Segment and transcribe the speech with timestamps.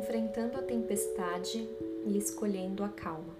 [0.00, 1.68] enfrentando a tempestade
[2.06, 3.36] e escolhendo a calma.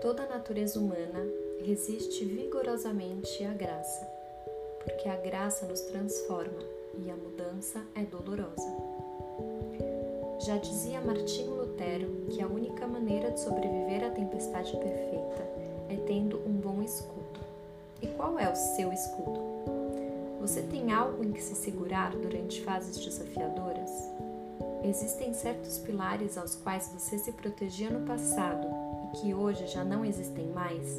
[0.00, 1.22] Toda a natureza humana
[1.62, 4.08] resiste vigorosamente à graça,
[4.82, 6.62] porque a graça nos transforma
[7.04, 8.74] e a mudança é dolorosa.
[10.46, 15.42] Já dizia Martinho Lutero que a única maneira de sobreviver à tempestade perfeita
[15.90, 17.40] é tendo um bom escudo.
[18.00, 19.40] E qual é o seu escudo?
[20.40, 23.90] Você tem algo em que se segurar durante fases desafiadoras?
[24.84, 28.66] Existem certos pilares aos quais você se protegia no passado
[29.04, 30.98] e que hoje já não existem mais?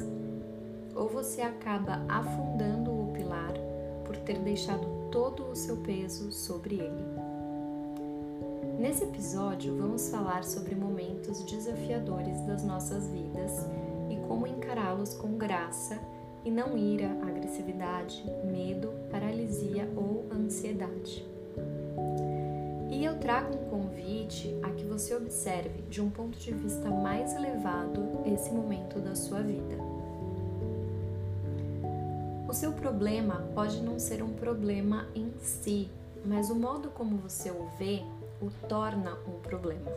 [0.94, 3.54] Ou você acaba afundando o pilar
[4.04, 7.30] por ter deixado todo o seu peso sobre ele?
[8.78, 13.52] Nesse episódio, vamos falar sobre momentos desafiadores das nossas vidas
[14.10, 15.98] e como encará-los com graça
[16.44, 21.26] e não ira, agressividade, medo, paralisia ou ansiedade.
[23.00, 27.34] E eu trago um convite a que você observe de um ponto de vista mais
[27.34, 29.74] elevado esse momento da sua vida.
[32.46, 35.90] O seu problema pode não ser um problema em si,
[36.26, 38.02] mas o modo como você o vê
[38.38, 39.90] o torna um problema.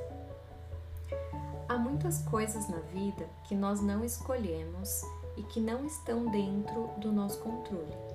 [1.67, 5.01] Há muitas coisas na vida que nós não escolhemos
[5.35, 8.12] e que não estão dentro do nosso controle.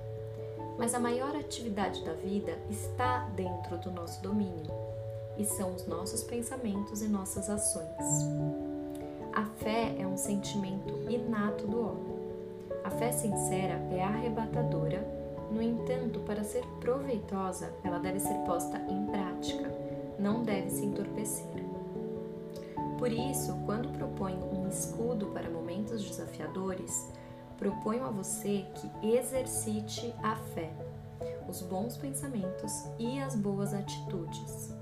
[0.79, 4.71] Mas a maior atividade da vida está dentro do nosso domínio
[5.37, 8.25] e são os nossos pensamentos e nossas ações.
[9.33, 12.19] A fé é um sentimento inato do homem.
[12.85, 15.05] A fé sincera é arrebatadora,
[15.51, 19.69] no entanto, para ser proveitosa, ela deve ser posta em prática,
[20.17, 21.45] não deve se entorpecer.
[22.97, 27.09] Por isso, quando proponho um escudo para momentos desafiadores,
[27.59, 30.71] proponho a você que exercite a fé,
[31.47, 34.73] os bons pensamentos e as boas atitudes.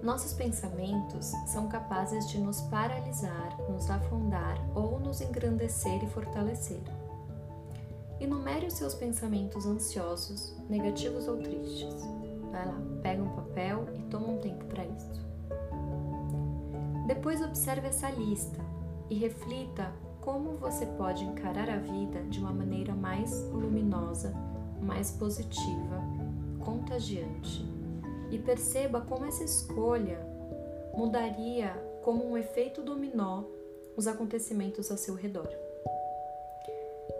[0.00, 6.82] Nossos pensamentos são capazes de nos paralisar, nos afundar ou nos engrandecer e fortalecer.
[8.20, 12.02] Enumere os seus pensamentos ansiosos, negativos ou tristes.
[12.52, 15.24] Vai lá, pega um papel e toma um tempo para isso.
[17.06, 18.60] Depois observe essa lista
[19.10, 19.92] e reflita
[20.24, 24.32] como você pode encarar a vida de uma maneira mais luminosa,
[24.80, 26.00] mais positiva,
[26.64, 27.62] contagiante.
[28.30, 30.18] E perceba como essa escolha
[30.96, 31.70] mudaria
[32.02, 33.44] como um efeito dominó
[33.96, 35.48] os acontecimentos ao seu redor.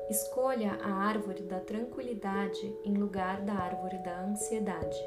[0.09, 4.98] Escolha a árvore da tranquilidade em lugar da árvore da ansiedade.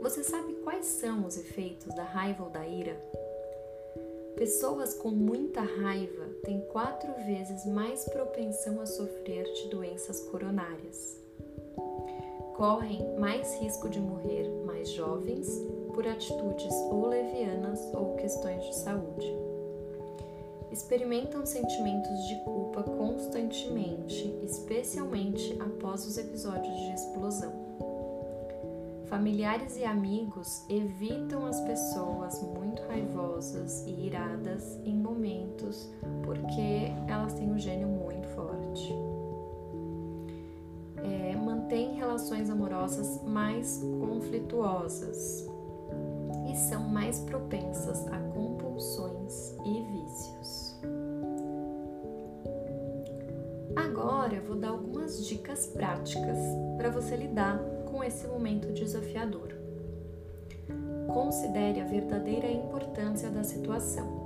[0.00, 2.96] Você sabe quais são os efeitos da raiva ou da ira?
[4.36, 11.16] Pessoas com muita raiva têm quatro vezes mais propensão a sofrer de doenças coronárias.
[12.56, 15.48] Correm mais risco de morrer mais jovens
[15.94, 19.32] por atitudes ou levianas ou questões de saúde.
[20.72, 27.63] Experimentam sentimentos de culpa constantemente, especialmente após os episódios de explosão.
[29.14, 35.88] Familiares e amigos evitam as pessoas muito raivosas e iradas em momentos
[36.24, 38.92] porque elas têm um gênio muito forte.
[40.96, 45.48] É, mantém relações amorosas mais conflituosas
[46.50, 50.80] e são mais propensas a compulsões e vícios.
[53.76, 56.38] Agora eu vou dar algumas dicas práticas
[56.76, 57.60] para você lidar
[57.94, 59.54] com esse momento desafiador.
[61.06, 64.24] Considere a verdadeira importância da situação.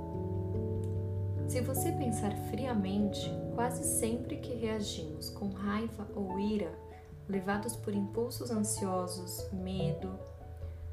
[1.47, 6.73] Se você pensar friamente, quase sempre que reagimos com raiva ou ira,
[7.27, 10.17] levados por impulsos ansiosos, medo,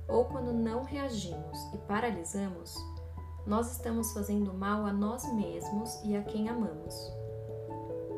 [0.07, 2.75] ou quando não reagimos e paralisamos,
[3.47, 6.95] nós estamos fazendo mal a nós mesmos e a quem amamos.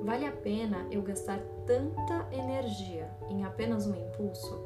[0.03, 1.39] Vale a pena eu gastar
[1.69, 4.59] tanta energia em apenas um impulso?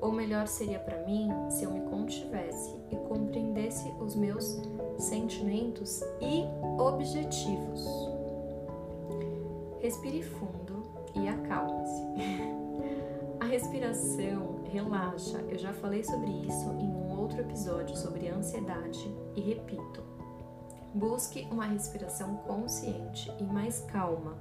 [0.00, 4.62] Ou melhor seria para mim se eu me contivesse e compreendesse os meus
[4.98, 6.44] sentimentos e
[6.80, 7.84] objetivos?
[9.80, 12.02] Respire fundo e acalme-se.
[13.40, 19.40] A respiração relaxa, eu já falei sobre isso em um outro episódio sobre ansiedade e
[19.40, 20.16] repito
[20.96, 24.34] Busque uma respiração consciente e mais calma.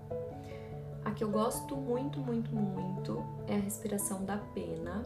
[1.05, 5.03] A que eu gosto muito, muito, muito é a respiração da pena.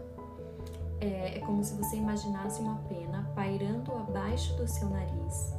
[1.01, 5.53] É, é como se você imaginasse uma pena pairando abaixo do seu nariz.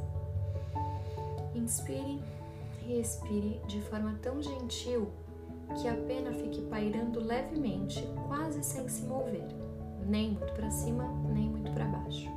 [1.55, 2.21] Inspire
[2.85, 5.09] e expire de forma tão gentil
[5.79, 9.47] que a pena fique pairando levemente, quase sem se mover.
[10.05, 12.29] nem muito para cima, nem muito para baixo.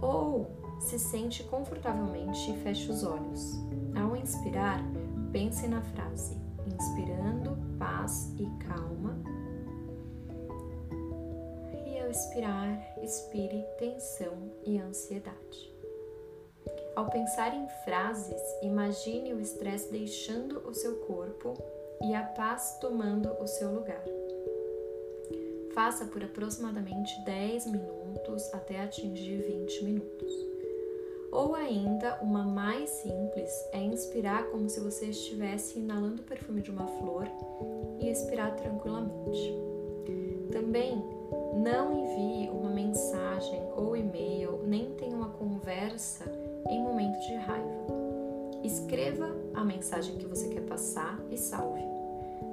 [0.00, 3.60] Ou se sente confortavelmente e feche os olhos.
[3.94, 4.82] Ao inspirar,
[5.30, 6.41] pense na frase:
[6.74, 9.18] inspirando paz e calma.
[11.86, 15.72] E ao expirar, expire tensão e ansiedade.
[16.94, 21.54] Ao pensar em frases, imagine o estresse deixando o seu corpo
[22.02, 24.04] e a paz tomando o seu lugar.
[25.74, 30.51] Faça por aproximadamente 10 minutos até atingir 20 minutos.
[31.32, 36.70] Ou ainda, uma mais simples é inspirar como se você estivesse inalando o perfume de
[36.70, 37.26] uma flor
[37.98, 39.56] e expirar tranquilamente.
[40.52, 41.02] Também
[41.56, 46.26] não envie uma mensagem ou e-mail, nem tenha uma conversa
[46.68, 47.86] em momento de raiva.
[48.62, 51.80] Escreva a mensagem que você quer passar e salve.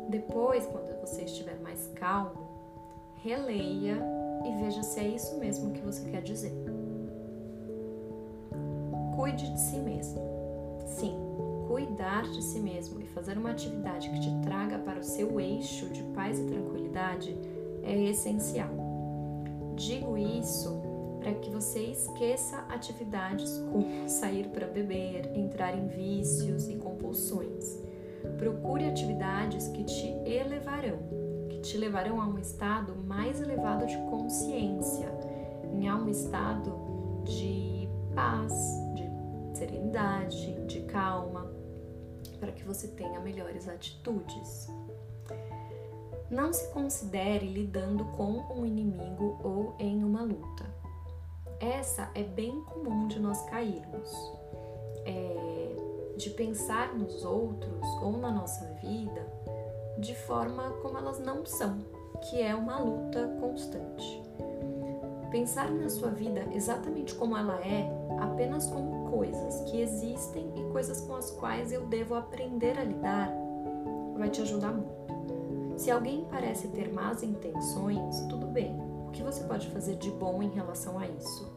[0.08, 2.48] Depois, quando você estiver mais calmo,
[3.24, 4.02] releia
[4.46, 6.54] e veja se é isso mesmo que você quer dizer.
[9.30, 10.20] Cuide de si mesmo.
[10.88, 11.16] Sim,
[11.68, 15.88] cuidar de si mesmo e fazer uma atividade que te traga para o seu eixo
[15.90, 17.38] de paz e tranquilidade
[17.84, 18.72] é essencial.
[19.76, 20.82] Digo isso
[21.20, 27.78] para que você esqueça atividades como sair para beber, entrar em vícios e compulsões.
[28.40, 30.98] Procure atividades que te elevarão,
[31.50, 35.08] que te levarão a um estado mais elevado de consciência,
[35.88, 36.74] a um estado
[37.26, 38.89] de paz,
[39.60, 41.52] serenidade, de calma,
[42.40, 44.68] para que você tenha melhores atitudes.
[46.32, 50.66] Não se considere lidando com um inimigo ou em uma luta.
[51.60, 54.10] Essa é bem comum de nós cairmos.
[55.06, 55.76] É,
[56.18, 59.26] de pensar nos outros ou na nossa vida
[59.98, 61.80] de forma como elas não são,
[62.30, 64.24] que é uma luta constante.
[65.32, 67.90] Pensar na sua vida exatamente como ela é,
[68.20, 73.32] apenas como coisas que existem e coisas com as quais eu devo aprender a lidar,
[74.18, 75.00] vai te ajudar muito.
[75.78, 78.78] Se alguém parece ter más intenções, tudo bem.
[79.08, 81.52] O que você pode fazer de bom em relação a isso?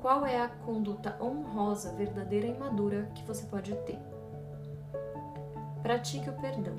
[0.00, 3.98] Qual é a conduta honrosa, verdadeira e madura que você pode ter?
[5.82, 6.74] Pratique o perdão.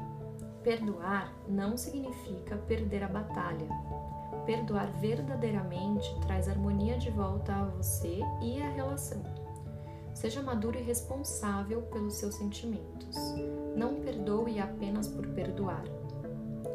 [0.63, 3.67] Perdoar não significa perder a batalha.
[4.45, 9.21] Perdoar verdadeiramente traz harmonia de volta a você e à relação.
[10.13, 13.17] Seja maduro e responsável pelos seus sentimentos.
[13.75, 15.83] Não perdoe apenas por perdoar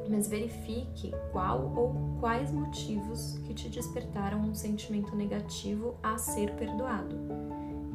[0.08, 7.17] mas verifique qual ou quais motivos que te despertaram um sentimento negativo a ser perdoado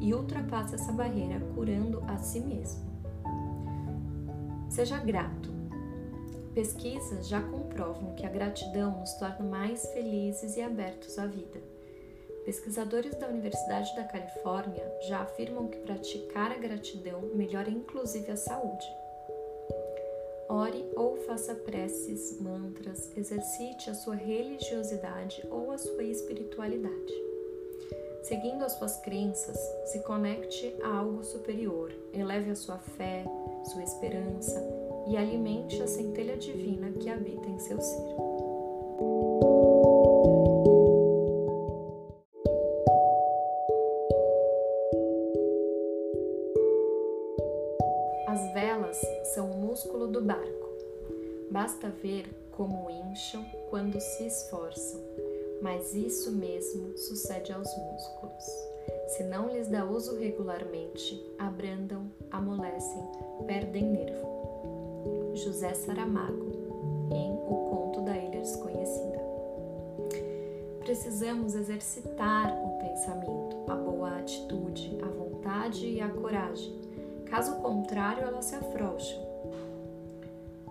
[0.00, 2.84] e ultrapasse essa barreira curando a si mesmo.
[4.68, 5.52] Seja grato.
[6.54, 11.73] Pesquisas já comprovam que a gratidão nos torna mais felizes e abertos à vida.
[12.44, 18.86] Pesquisadores da Universidade da Califórnia já afirmam que praticar a gratidão melhora inclusive a saúde.
[20.46, 27.14] Ore ou faça preces, mantras, exercite a sua religiosidade ou a sua espiritualidade.
[28.22, 33.24] Seguindo as suas crenças, se conecte a algo superior, eleve a sua fé,
[33.72, 34.62] sua esperança
[35.08, 38.33] e alimente a centelha divina que habita em seu ser.
[51.64, 55.00] Basta ver como incham quando se esforçam,
[55.62, 58.44] mas isso mesmo sucede aos músculos.
[59.08, 63.02] Se não lhes dá uso regularmente, abrandam, amolecem,
[63.46, 65.32] perdem nervo.
[65.36, 66.52] José Saramago,
[67.10, 69.24] em O Conto da Ilha Desconhecida.
[70.80, 76.84] Precisamos exercitar o pensamento, a boa atitude, a vontade e a coragem
[77.34, 79.33] Caso contrário, elas se afrouxam.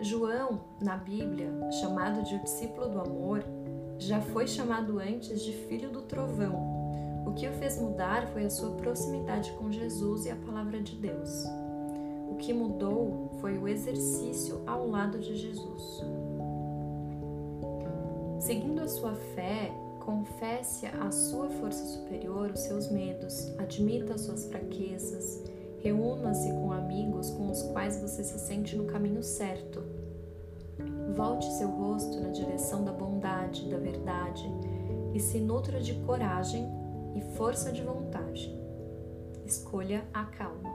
[0.03, 3.43] João, na Bíblia, chamado de o discípulo do amor,
[3.97, 7.23] já foi chamado antes de filho do trovão.
[7.25, 10.95] O que o fez mudar foi a sua proximidade com Jesus e a palavra de
[10.95, 11.45] Deus.
[12.29, 16.01] O que mudou foi o exercício ao lado de Jesus.
[18.39, 24.45] Seguindo a sua fé, confesse à sua força superior os seus medos, admita as suas
[24.45, 25.41] fraquezas,
[25.83, 29.83] Reúna-se com amigos com os quais você se sente no caminho certo.
[31.09, 34.49] Volte seu rosto na direção da bondade, da verdade
[35.13, 36.67] e se nutra de coragem
[37.15, 38.51] e força de vontade.
[39.45, 40.72] Escolha a calma.